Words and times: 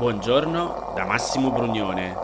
Buongiorno 0.00 0.94
da 0.94 1.04
Massimo 1.04 1.50
Brugnone. 1.50 2.16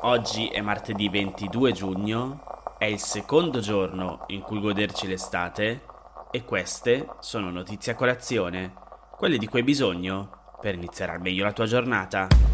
Oggi 0.00 0.48
è 0.48 0.60
martedì 0.60 1.08
22 1.08 1.70
giugno, 1.70 2.74
è 2.76 2.86
il 2.86 2.98
secondo 2.98 3.60
giorno 3.60 4.24
in 4.30 4.40
cui 4.40 4.58
goderci 4.58 5.06
l'estate 5.06 5.82
e 6.32 6.44
queste 6.44 7.06
sono 7.20 7.52
notizie 7.52 7.92
a 7.92 7.94
colazione, 7.94 8.72
quelle 9.16 9.38
di 9.38 9.46
cui 9.46 9.60
hai 9.60 9.64
bisogno 9.64 10.56
per 10.60 10.74
iniziare 10.74 11.12
al 11.12 11.20
meglio 11.20 11.44
la 11.44 11.52
tua 11.52 11.66
giornata. 11.66 12.49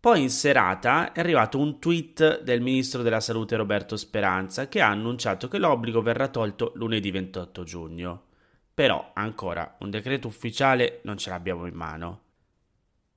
Poi 0.00 0.22
in 0.22 0.30
serata 0.30 1.12
è 1.12 1.20
arrivato 1.20 1.58
un 1.58 1.78
tweet 1.78 2.42
del 2.42 2.62
ministro 2.62 3.02
della 3.02 3.20
salute 3.20 3.56
Roberto 3.56 3.96
Speranza 3.96 4.66
che 4.66 4.80
ha 4.80 4.88
annunciato 4.88 5.46
che 5.46 5.58
l'obbligo 5.58 6.00
verrà 6.00 6.28
tolto 6.28 6.72
lunedì 6.76 7.10
28 7.10 7.64
giugno. 7.64 8.24
Però 8.72 9.10
ancora 9.14 9.76
un 9.80 9.90
decreto 9.90 10.26
ufficiale 10.26 11.00
non 11.04 11.18
ce 11.18 11.28
l'abbiamo 11.28 11.66
in 11.66 11.74
mano. 11.74 12.20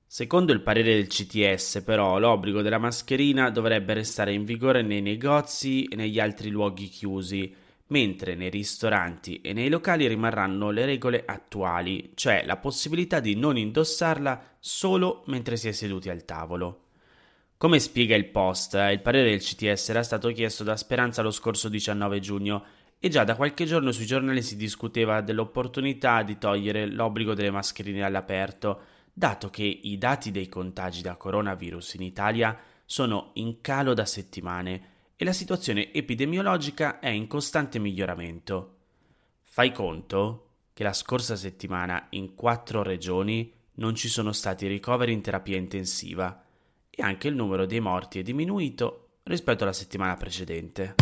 Secondo 0.06 0.52
il 0.52 0.60
parere 0.60 0.94
del 0.94 1.08
CTS, 1.08 1.82
però, 1.84 2.18
l'obbligo 2.18 2.62
della 2.62 2.78
mascherina 2.78 3.50
dovrebbe 3.50 3.94
restare 3.94 4.32
in 4.32 4.44
vigore 4.44 4.82
nei 4.82 5.00
negozi 5.00 5.86
e 5.86 5.96
negli 5.96 6.20
altri 6.20 6.50
luoghi 6.50 6.86
chiusi, 6.86 7.52
mentre 7.94 8.34
nei 8.34 8.50
ristoranti 8.50 9.40
e 9.40 9.52
nei 9.52 9.68
locali 9.68 10.08
rimarranno 10.08 10.70
le 10.70 10.84
regole 10.84 11.22
attuali, 11.24 12.10
cioè 12.16 12.42
la 12.44 12.56
possibilità 12.56 13.20
di 13.20 13.36
non 13.36 13.56
indossarla 13.56 14.56
solo 14.58 15.22
mentre 15.26 15.56
si 15.56 15.68
è 15.68 15.70
seduti 15.70 16.10
al 16.10 16.24
tavolo. 16.24 16.80
Come 17.56 17.78
spiega 17.78 18.16
il 18.16 18.26
post, 18.26 18.74
il 18.74 19.00
parere 19.00 19.30
del 19.30 19.38
CTS 19.38 19.90
era 19.90 20.02
stato 20.02 20.28
chiesto 20.32 20.64
da 20.64 20.76
Speranza 20.76 21.22
lo 21.22 21.30
scorso 21.30 21.68
19 21.68 22.18
giugno 22.18 22.64
e 22.98 23.08
già 23.08 23.22
da 23.22 23.36
qualche 23.36 23.64
giorno 23.64 23.92
sui 23.92 24.06
giornali 24.06 24.42
si 24.42 24.56
discuteva 24.56 25.20
dell'opportunità 25.20 26.24
di 26.24 26.36
togliere 26.36 26.86
l'obbligo 26.86 27.32
delle 27.32 27.52
mascherine 27.52 28.02
all'aperto, 28.02 28.80
dato 29.12 29.50
che 29.50 29.62
i 29.62 29.96
dati 29.98 30.32
dei 30.32 30.48
contagi 30.48 31.00
da 31.00 31.14
coronavirus 31.14 31.94
in 31.94 32.02
Italia 32.02 32.58
sono 32.84 33.30
in 33.34 33.60
calo 33.60 33.94
da 33.94 34.04
settimane 34.04 34.93
la 35.24 35.32
situazione 35.32 35.92
epidemiologica 35.92 37.00
è 37.00 37.08
in 37.08 37.26
costante 37.26 37.78
miglioramento. 37.78 38.76
Fai 39.40 39.72
conto 39.72 40.50
che 40.74 40.82
la 40.82 40.92
scorsa 40.92 41.34
settimana 41.34 42.08
in 42.10 42.34
quattro 42.34 42.82
regioni 42.82 43.50
non 43.76 43.94
ci 43.94 44.08
sono 44.08 44.32
stati 44.32 44.66
ricoveri 44.66 45.12
in 45.12 45.22
terapia 45.22 45.56
intensiva 45.56 46.44
e 46.90 47.02
anche 47.02 47.28
il 47.28 47.34
numero 47.34 47.64
dei 47.64 47.80
morti 47.80 48.18
è 48.18 48.22
diminuito 48.22 49.20
rispetto 49.22 49.62
alla 49.62 49.72
settimana 49.72 50.14
precedente. 50.16 50.94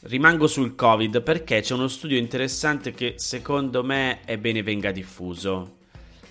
Rimango 0.00 0.46
sul 0.46 0.74
Covid 0.74 1.20
perché 1.20 1.60
c'è 1.60 1.74
uno 1.74 1.88
studio 1.88 2.16
interessante 2.16 2.92
che 2.92 3.14
secondo 3.18 3.84
me 3.84 4.22
è 4.22 4.38
bene 4.38 4.62
venga 4.62 4.90
diffuso. 4.90 5.76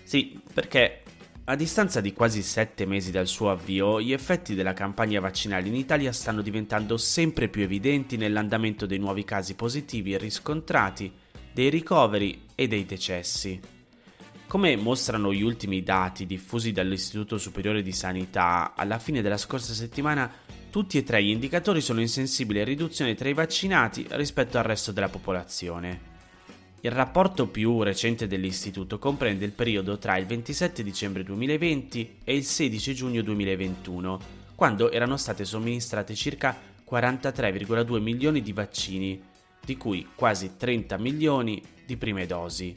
Sì, 0.03 0.39
perché 0.51 1.03
a 1.49 1.55
distanza 1.55 2.01
di 2.01 2.11
quasi 2.11 2.41
sette 2.41 2.85
mesi 2.85 3.09
dal 3.09 3.25
suo 3.25 3.49
avvio, 3.49 4.01
gli 4.01 4.11
effetti 4.11 4.53
della 4.53 4.73
campagna 4.73 5.21
vaccinale 5.21 5.67
in 5.67 5.75
Italia 5.75 6.11
stanno 6.11 6.41
diventando 6.41 6.97
sempre 6.97 7.47
più 7.47 7.61
evidenti 7.61 8.17
nell'andamento 8.17 8.85
dei 8.85 8.97
nuovi 8.97 9.23
casi 9.23 9.53
positivi 9.55 10.17
riscontrati, 10.17 11.09
dei 11.53 11.69
ricoveri 11.69 12.47
e 12.53 12.67
dei 12.67 12.85
decessi. 12.85 13.57
Come 14.45 14.75
mostrano 14.75 15.33
gli 15.33 15.41
ultimi 15.41 15.83
dati 15.83 16.25
diffusi 16.25 16.73
dall'Istituto 16.73 17.37
Superiore 17.37 17.81
di 17.81 17.93
Sanità, 17.93 18.73
alla 18.75 18.99
fine 18.99 19.21
della 19.21 19.37
scorsa 19.37 19.71
settimana 19.71 20.29
tutti 20.69 20.97
e 20.97 21.03
tre 21.03 21.23
gli 21.23 21.29
indicatori 21.29 21.79
sono 21.79 22.01
in 22.01 22.09
sensibile 22.09 22.65
riduzione 22.65 23.15
tra 23.15 23.29
i 23.29 23.33
vaccinati 23.33 24.05
rispetto 24.11 24.57
al 24.57 24.65
resto 24.65 24.91
della 24.91 25.07
popolazione. 25.07 26.16
Il 26.81 26.91
rapporto 26.91 27.47
più 27.47 27.81
recente 27.81 28.27
dell'istituto 28.27 28.99
comprende 28.99 29.43
il 29.45 29.51
periodo 29.51 29.97
tra 29.97 30.15
il 30.17 30.27
27 30.27 30.83
dicembre 30.83 31.23
2020 31.23 32.19
e 32.23 32.35
il 32.35 32.43
16 32.43 32.93
giugno 32.93 33.23
2021, 33.23 34.19
quando 34.53 34.91
erano 34.91 35.17
state 35.17 35.43
somministrate 35.43 36.13
circa 36.13 36.55
43,2 36.87 37.99
milioni 37.99 38.43
di 38.43 38.53
vaccini, 38.53 39.19
di 39.65 39.75
cui 39.75 40.07
quasi 40.13 40.51
30 40.55 40.97
milioni 40.99 41.61
di 41.83 41.97
prime 41.97 42.27
dosi. 42.27 42.75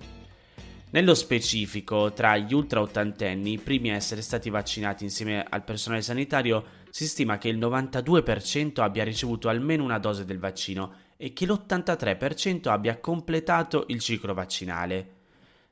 Nello 0.93 1.15
specifico, 1.15 2.12
tra 2.12 2.38
gli 2.38 2.55
ultra 2.55 2.81
ottantenni, 2.81 3.53
i 3.53 3.59
primi 3.59 3.91
a 3.91 3.97
essere 3.97 4.22
stati 4.22 4.49
vaccinati 4.49 5.05
insieme 5.05 5.44
al 5.47 5.62
personale 5.62 6.03
sanitario, 6.03 6.65
si 6.88 7.06
stima 7.06 7.37
che 7.37 7.49
il 7.49 7.59
92% 7.59 8.81
abbia 8.81 9.05
ricevuto 9.05 9.49
almeno 9.49 9.84
una 9.84 9.99
dose 9.99 10.25
del 10.25 10.38
vaccino 10.38 11.09
e 11.22 11.34
che 11.34 11.44
l'83% 11.44 12.70
abbia 12.70 12.98
completato 12.98 13.84
il 13.88 14.00
ciclo 14.00 14.32
vaccinale. 14.32 15.16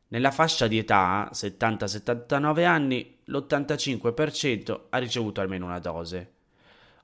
Nella 0.09 0.31
fascia 0.31 0.67
di 0.67 0.77
età 0.77 1.31
70-79 1.33 2.67
anni 2.67 3.17
l'85% 3.25 4.81
ha 4.91 4.99
ricevuto 4.99 5.41
almeno 5.41 5.65
una 5.65 5.79
dose. 5.79 6.33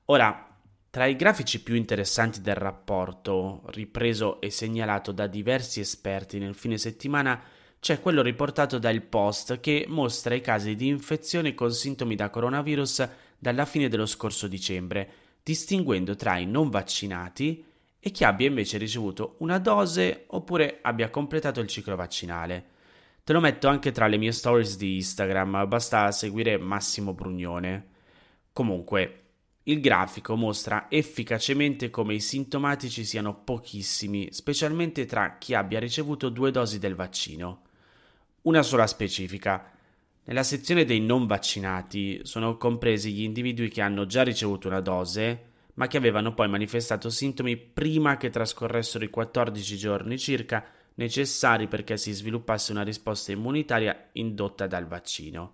Ora, 0.05 0.47
tra 0.91 1.07
i 1.07 1.15
grafici 1.15 1.63
più 1.63 1.73
interessanti 1.73 2.41
del 2.41 2.53
rapporto, 2.53 3.63
ripreso 3.69 4.39
e 4.39 4.51
segnalato 4.51 5.11
da 5.11 5.25
diversi 5.25 5.79
esperti 5.79 6.37
nel 6.37 6.53
fine 6.53 6.77
settimana, 6.77 7.41
c'è 7.79 7.99
quello 7.99 8.21
riportato 8.21 8.77
dal 8.77 9.01
Post 9.01 9.59
che 9.59 9.85
mostra 9.87 10.35
i 10.35 10.41
casi 10.41 10.75
di 10.75 10.87
infezione 10.87 11.55
con 11.55 11.73
sintomi 11.73 12.13
da 12.13 12.29
coronavirus 12.29 13.09
dalla 13.39 13.65
fine 13.65 13.89
dello 13.89 14.05
scorso 14.05 14.47
dicembre, 14.47 15.09
distinguendo 15.41 16.15
tra 16.15 16.37
i 16.37 16.45
non 16.45 16.69
vaccinati 16.69 17.73
e 18.05 18.11
chi 18.11 18.23
abbia 18.23 18.45
invece 18.45 18.77
ricevuto 18.77 19.33
una 19.39 19.57
dose 19.57 20.25
oppure 20.27 20.77
abbia 20.83 21.09
completato 21.09 21.59
il 21.59 21.67
ciclo 21.67 21.95
vaccinale. 21.95 22.65
Te 23.23 23.33
lo 23.33 23.39
metto 23.39 23.67
anche 23.67 23.91
tra 23.91 24.05
le 24.05 24.17
mie 24.17 24.31
stories 24.31 24.77
di 24.77 24.97
Instagram, 24.97 25.67
basta 25.67 26.11
seguire 26.11 26.59
Massimo 26.59 27.15
Brugnone. 27.15 27.87
Comunque, 28.53 29.21
il 29.63 29.81
grafico 29.81 30.35
mostra 30.35 30.85
efficacemente 30.87 31.89
come 31.89 32.13
i 32.13 32.19
sintomatici 32.19 33.03
siano 33.03 33.41
pochissimi, 33.43 34.27
specialmente 34.31 35.05
tra 35.05 35.39
chi 35.39 35.55
abbia 35.55 35.79
ricevuto 35.79 36.29
due 36.29 36.51
dosi 36.51 36.77
del 36.77 36.93
vaccino. 36.93 37.63
Una 38.43 38.61
sola 38.61 38.85
specifica. 38.85 39.71
Nella 40.25 40.43
sezione 40.43 40.85
dei 40.85 41.01
non 41.01 41.25
vaccinati 41.25 42.19
sono 42.21 42.55
compresi 42.57 43.11
gli 43.11 43.23
individui 43.23 43.69
che 43.69 43.81
hanno 43.81 44.05
già 44.05 44.21
ricevuto 44.21 44.67
una 44.67 44.79
dose, 44.79 45.53
ma 45.75 45.87
che 45.87 45.97
avevano 45.97 46.33
poi 46.33 46.47
manifestato 46.47 47.09
sintomi 47.09 47.57
prima 47.57 48.17
che 48.17 48.29
trascorressero 48.29 49.03
i 49.03 49.09
14 49.09 49.77
giorni 49.77 50.17
circa 50.17 50.65
necessari 50.95 51.67
perché 51.67 51.97
si 51.97 52.11
sviluppasse 52.11 52.71
una 52.71 52.83
risposta 52.83 53.31
immunitaria 53.31 54.09
indotta 54.13 54.67
dal 54.67 54.87
vaccino. 54.87 55.53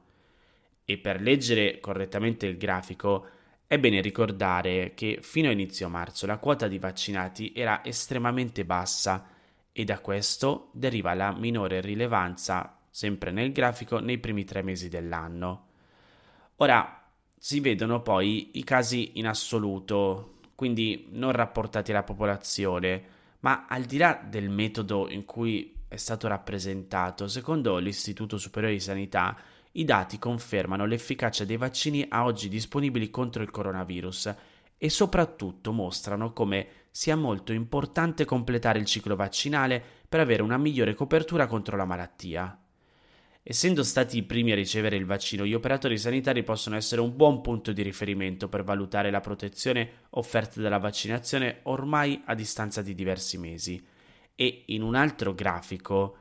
E 0.86 0.98
per 0.98 1.22
leggere 1.22 1.80
correttamente 1.80 2.46
il 2.46 2.58
grafico 2.58 3.28
è 3.66 3.80
bene 3.80 4.02
ricordare 4.02 4.94
che 4.94 5.20
fino 5.22 5.48
a 5.48 5.52
inizio 5.52 5.88
marzo 5.90 6.26
la 6.26 6.38
quota 6.38 6.68
di 6.68 6.78
vaccinati 6.78 7.54
era 7.56 7.84
estremamente 7.84 8.66
bassa 8.66 9.28
e 9.72 9.84
da 9.86 10.00
questo 10.00 10.70
deriva 10.74 11.14
la 11.14 11.32
minore 11.32 11.80
rilevanza 11.80 12.78
sempre 12.90 13.32
nel 13.32 13.54
grafico, 13.54 14.00
nei 14.00 14.18
primi 14.18 14.44
tre 14.44 14.62
mesi 14.62 14.90
dell'anno. 14.90 15.68
Ora 16.58 17.01
si 17.44 17.60
vedono 17.60 18.04
poi 18.04 18.52
i 18.54 18.64
casi 18.64 19.14
in 19.14 19.26
assoluto, 19.26 20.36
quindi 20.54 21.08
non 21.14 21.32
rapportati 21.32 21.90
alla 21.90 22.04
popolazione, 22.04 23.04
ma 23.40 23.66
al 23.68 23.86
di 23.86 23.98
là 23.98 24.24
del 24.24 24.48
metodo 24.48 25.10
in 25.10 25.26
cui 25.26 25.74
è 25.88 25.96
stato 25.96 26.28
rappresentato, 26.28 27.28
secondo 27.28 27.80
l'Istituto 27.80 28.38
Superiore 28.38 28.76
di 28.76 28.80
Sanità, 28.80 29.36
i 29.72 29.84
dati 29.86 30.20
confermano 30.20 30.86
l'efficacia 30.86 31.44
dei 31.44 31.58
vaccini 31.58 32.06
a 32.08 32.26
oggi 32.26 32.48
disponibili 32.48 33.10
contro 33.10 33.42
il 33.42 33.50
coronavirus 33.50 34.36
e 34.78 34.90
soprattutto 34.92 35.72
mostrano 35.72 36.34
come 36.34 36.68
sia 36.92 37.16
molto 37.16 37.54
importante 37.54 38.24
completare 38.24 38.78
il 38.78 38.86
ciclo 38.86 39.16
vaccinale 39.16 39.84
per 40.08 40.20
avere 40.20 40.44
una 40.44 40.58
migliore 40.58 40.94
copertura 40.94 41.48
contro 41.48 41.76
la 41.76 41.86
malattia. 41.86 42.61
Essendo 43.44 43.82
stati 43.82 44.18
i 44.18 44.24
primi 44.24 44.52
a 44.52 44.56
ricevere 44.56 44.96
il 44.96 45.06
vaccino, 45.06 45.46
gli 45.46 45.56
operatori 45.56 45.98
sanitari 45.98 46.44
possono 46.44 46.76
essere 46.76 47.02
un 47.02 47.16
buon 47.16 47.42
punto 47.42 47.72
di 47.72 47.82
riferimento 47.82 48.48
per 48.48 48.64
valutare 48.64 49.10
la 49.10 49.20
protezione 49.20 50.04
offerta 50.12 50.62
dalla 50.62 50.78
vaccinazione 50.78 51.62
ormai 51.64 52.22
a 52.26 52.36
distanza 52.36 52.84
di 52.84 52.94
diversi 52.94 53.40
mesi. 53.40 53.84
E 54.36 54.64
in 54.68 54.84
un 54.84 54.94
altro 54.94 55.34
grafico 55.34 56.18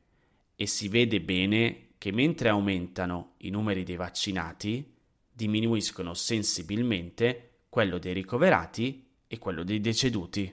e 0.56 0.66
si 0.66 0.88
vede 0.88 1.20
bene 1.20 1.88
che 1.96 2.12
mentre 2.12 2.48
aumentano 2.48 3.34
i 3.38 3.50
numeri 3.50 3.84
dei 3.84 3.96
vaccinati, 3.96 4.94
diminuiscono 5.32 6.14
sensibilmente 6.14 7.50
quello 7.68 7.98
dei 7.98 8.14
ricoverati 8.14 9.06
e 9.26 9.38
quello 9.38 9.62
dei 9.62 9.80
deceduti. 9.80 10.50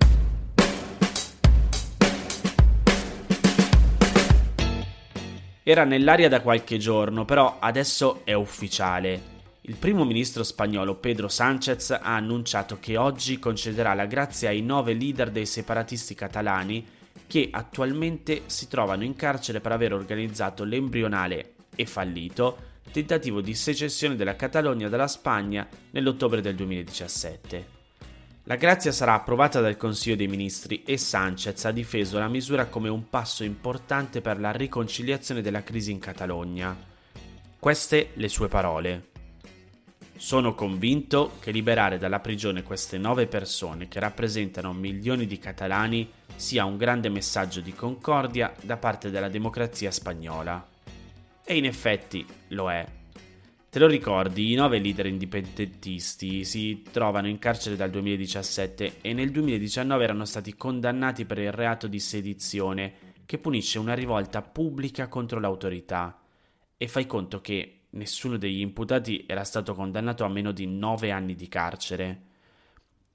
Era 5.64 5.84
nell'aria 5.84 6.30
da 6.30 6.42
qualche 6.42 6.78
giorno, 6.78 7.26
però 7.26 7.58
adesso 7.60 8.22
è 8.24 8.34
ufficiale. 8.34 9.37
Il 9.70 9.76
primo 9.76 10.06
ministro 10.06 10.44
spagnolo 10.44 10.96
Pedro 10.96 11.28
Sánchez 11.28 11.92
ha 11.92 12.16
annunciato 12.16 12.78
che 12.80 12.96
oggi 12.96 13.38
concederà 13.38 13.94
la 13.94 14.06
grazia 14.06 14.48
ai 14.48 14.62
nove 14.62 14.94
leader 14.94 15.30
dei 15.30 15.46
separatisti 15.46 16.16
catalani 16.16 16.88
che 17.28 17.50
attualmente 17.52 18.44
si 18.46 18.70
trovano 18.70 19.04
in 19.04 19.18
carcere 19.18 19.60
per 19.60 19.74
aver 19.74 19.92
organizzato 19.92 20.64
l'embrionale 20.64 21.56
e 21.76 21.86
fallito 21.86 22.76
tentativo 22.94 23.42
di 23.42 23.54
secessione 23.56 24.16
della 24.16 24.38
Catalogna 24.38 24.88
dalla 24.88 25.10
Spagna 25.10 25.68
nell'ottobre 25.92 26.40
del 26.40 26.56
2017. 26.56 27.68
La 28.44 28.56
grazia 28.56 28.94
sarà 28.94 29.16
approvata 29.16 29.60
dal 29.60 29.76
Consiglio 29.76 30.16
dei 30.16 30.30
Ministri 30.30 30.84
e 30.84 30.96
Sanchez 30.96 31.66
ha 31.66 31.72
difeso 31.72 32.18
la 32.18 32.30
misura 32.30 32.68
come 32.68 32.88
un 32.88 33.10
passo 33.10 33.44
importante 33.44 34.22
per 34.22 34.40
la 34.40 34.52
riconciliazione 34.52 35.42
della 35.42 35.64
crisi 35.64 35.92
in 35.92 36.00
Catalogna. 36.00 36.74
Queste 37.60 38.12
le 38.14 38.30
sue 38.30 38.48
parole. 38.48 39.16
Sono 40.18 40.56
convinto 40.56 41.34
che 41.40 41.52
liberare 41.52 42.00
dalla 42.00 42.20
prigione 42.20 42.64
queste 42.64 42.98
nove 42.98 43.28
persone 43.28 43.88
che 43.88 44.00
rappresentano 44.00 44.74
milioni 44.74 45.28
di 45.28 45.38
catalani 45.38 46.10
sia 46.36 46.66
un 46.66 46.76
grande 46.76 47.08
messaggio 47.08 47.62
di 47.62 47.72
concordia 47.74 48.52
da 48.62 48.78
parte 48.78 49.12
della 49.12 49.30
democrazia 49.30 49.92
spagnola. 49.92 50.68
E 51.46 51.56
in 51.56 51.66
effetti 51.66 52.26
lo 52.50 52.72
è. 52.72 52.86
Te 53.70 53.80
lo 53.80 53.86
ricordi, 53.86 54.52
i 54.52 54.56
nove 54.56 54.80
leader 54.80 55.06
indipendentisti 55.06 56.44
si 56.44 56.84
trovano 56.92 57.28
in 57.28 57.38
carcere 57.38 57.76
dal 57.76 57.92
2017 57.92 58.98
e 59.02 59.14
nel 59.14 59.30
2019 59.30 60.04
erano 60.04 60.26
stati 60.26 60.56
condannati 60.56 61.26
per 61.26 61.38
il 61.38 61.52
reato 61.52 61.88
di 61.88 62.00
sedizione 62.00 62.94
che 63.24 63.38
punisce 63.38 63.78
una 63.78 63.94
rivolta 63.94 64.42
pubblica 64.42 65.08
contro 65.08 65.40
l'autorità. 65.40 66.20
E 66.76 66.88
fai 66.88 67.06
conto 67.06 67.40
che 67.40 67.82
nessuno 67.98 68.38
degli 68.38 68.62
imputati 68.62 69.26
era 69.28 69.44
stato 69.44 69.74
condannato 69.74 70.24
a 70.24 70.30
meno 70.30 70.52
di 70.52 70.66
nove 70.66 71.12
anni 71.12 71.36
di 71.36 71.50
carcere. 71.50 72.22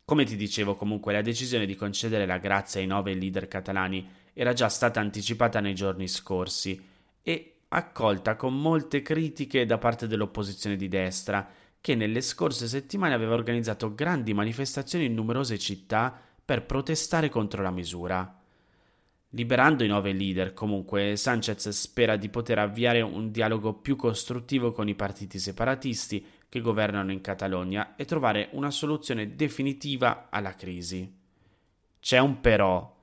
Come 0.05 0.25
ti 0.25 0.37
dicevo 0.37 0.75
comunque 0.75 1.13
la 1.13 1.23
decisione 1.23 1.65
di 1.65 1.75
concedere 1.75 2.27
la 2.27 2.39
grazia 2.39 2.81
ai 2.81 2.87
nove 2.87 3.15
leader 3.15 3.49
catalani 3.49 4.07
era 4.35 4.53
già 4.53 4.69
stata 4.69 5.01
anticipata 5.01 5.61
nei 5.61 5.75
giorni 5.75 6.09
scorsi 6.09 6.81
e 7.23 7.55
accolta 7.69 8.37
con 8.37 8.61
molte 8.61 9.01
critiche 9.01 9.65
da 9.65 9.79
parte 9.79 10.07
dell'opposizione 10.07 10.77
di 10.77 10.89
destra, 10.89 11.49
che 11.81 11.95
nelle 11.95 12.21
scorse 12.21 12.67
settimane 12.67 13.15
aveva 13.15 13.35
organizzato 13.35 13.95
grandi 13.95 14.35
manifestazioni 14.35 15.07
in 15.07 15.15
numerose 15.15 15.59
città 15.59 16.21
per 16.45 16.67
protestare 16.67 17.29
contro 17.29 17.63
la 17.63 17.71
misura. 17.71 18.42
Liberando 19.35 19.83
i 19.83 19.87
nove 19.87 20.13
leader, 20.13 20.53
comunque, 20.53 21.17
Sanchez 21.17 21.71
spera 21.71 22.17
di 22.17 22.29
poter 22.29 22.59
avviare 22.59 23.01
un 23.01 23.31
dialogo 23.31 23.73
più 23.73 23.97
costruttivo 23.97 24.73
con 24.73 24.89
i 24.89 24.95
partiti 24.95 25.39
separatisti 25.39 26.23
che 26.51 26.61
governano 26.61 27.13
in 27.13 27.23
Catalogna 27.23 27.97
e 27.97 28.05
trovare 28.05 28.51
una 28.53 28.71
soluzione 28.71 29.35
definitiva 29.35 30.27
alla 30.29 30.55
crisi. 30.55 31.11
C'è 31.99 32.19
un 32.19 32.41
però. 32.41 32.95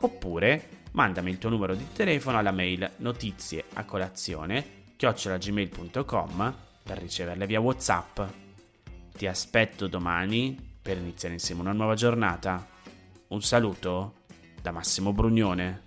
Oppure 0.00 0.68
mandami 0.92 1.30
il 1.30 1.38
tuo 1.38 1.50
numero 1.50 1.74
di 1.74 1.86
telefono 1.92 2.38
alla 2.38 2.52
mail 2.52 2.88
notizieacolazione 2.98 4.84
chiocciolagmail.com 4.96 6.54
per 6.82 6.98
riceverle 6.98 7.46
via 7.46 7.60
WhatsApp. 7.60 8.20
Ti 9.16 9.26
aspetto 9.26 9.86
domani 9.86 10.56
per 10.80 10.98
iniziare 10.98 11.34
insieme 11.34 11.62
una 11.62 11.72
nuova 11.72 11.94
giornata. 11.94 12.66
Un 13.28 13.42
saluto 13.42 14.24
da 14.60 14.70
Massimo 14.70 15.12
Brugnone. 15.12 15.85